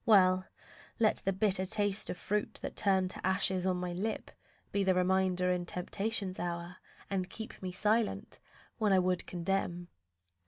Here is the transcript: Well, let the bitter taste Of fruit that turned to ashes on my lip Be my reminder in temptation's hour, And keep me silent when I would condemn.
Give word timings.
Well, 0.03 0.47
let 0.97 1.17
the 1.25 1.31
bitter 1.31 1.63
taste 1.63 2.09
Of 2.09 2.17
fruit 2.17 2.57
that 2.63 2.75
turned 2.75 3.11
to 3.11 3.23
ashes 3.23 3.67
on 3.67 3.77
my 3.77 3.93
lip 3.93 4.31
Be 4.71 4.83
my 4.83 4.93
reminder 4.93 5.51
in 5.51 5.67
temptation's 5.67 6.39
hour, 6.39 6.77
And 7.11 7.29
keep 7.29 7.61
me 7.61 7.71
silent 7.71 8.39
when 8.79 8.93
I 8.93 8.97
would 8.97 9.27
condemn. 9.27 9.89